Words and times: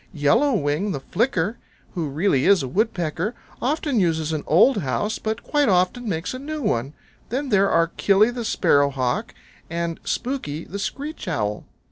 Yellow 0.13 0.53
Wing 0.55 0.93
the 0.93 0.99
flicker, 0.99 1.59
who 1.93 2.07
really 2.09 2.47
is 2.47 2.63
a 2.63 2.67
Woodpecker, 2.67 3.35
often 3.61 3.99
uses 3.99 4.33
an 4.33 4.43
old 4.47 4.77
house, 4.77 5.19
but 5.19 5.43
quite 5.43 5.69
often 5.69 6.09
makes 6.09 6.33
a 6.33 6.39
new 6.39 6.59
one. 6.63 6.93
Then 7.29 7.49
there 7.49 7.69
are 7.69 7.85
Killy 7.97 8.31
the 8.31 8.43
Sparrow 8.43 8.89
Hawk 8.89 9.35
and 9.69 9.99
Spooky 10.03 10.65
the 10.65 10.79
Screech 10.79 11.27
Owl." 11.27 11.65